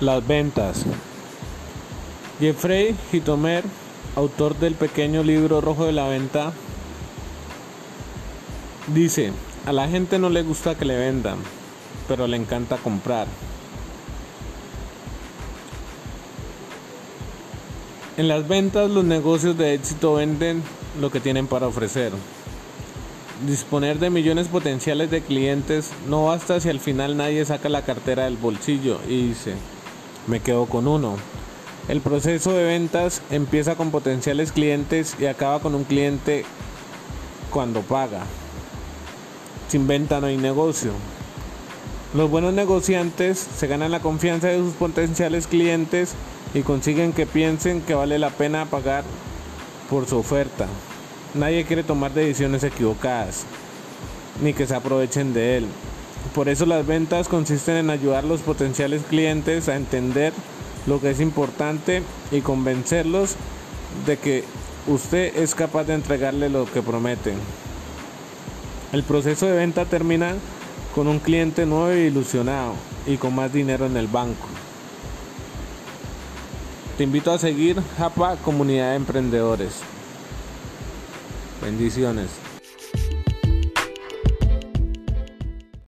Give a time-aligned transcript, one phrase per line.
[0.00, 0.86] Las ventas.
[2.40, 3.62] Jeffrey Hitomer,
[4.16, 6.54] autor del pequeño libro rojo de la venta,
[8.94, 9.32] dice,
[9.66, 11.36] a la gente no le gusta que le vendan,
[12.08, 13.26] pero le encanta comprar.
[18.16, 20.62] En las ventas los negocios de éxito venden
[20.98, 22.12] lo que tienen para ofrecer.
[23.46, 28.24] Disponer de millones potenciales de clientes no basta si al final nadie saca la cartera
[28.24, 29.54] del bolsillo y dice,
[30.26, 31.16] me quedo con uno.
[31.88, 36.44] El proceso de ventas empieza con potenciales clientes y acaba con un cliente
[37.50, 38.22] cuando paga.
[39.68, 40.92] Sin venta no hay negocio.
[42.14, 46.14] Los buenos negociantes se ganan la confianza de sus potenciales clientes
[46.54, 49.04] y consiguen que piensen que vale la pena pagar
[49.88, 50.66] por su oferta.
[51.34, 53.44] Nadie quiere tomar decisiones equivocadas,
[54.42, 55.66] ni que se aprovechen de él.
[56.34, 60.32] Por eso las ventas consisten en ayudar a los potenciales clientes a entender
[60.86, 63.36] lo que es importante y convencerlos
[64.06, 64.44] de que
[64.86, 67.34] usted es capaz de entregarle lo que prometen.
[68.92, 70.34] El proceso de venta termina
[70.94, 72.74] con un cliente nuevo y ilusionado
[73.06, 74.46] y con más dinero en el banco.
[76.96, 79.80] Te invito a seguir Japa Comunidad de Emprendedores.
[81.62, 82.49] Bendiciones.